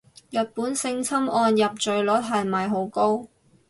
[0.31, 3.27] 日本性侵案入罪率係咪好高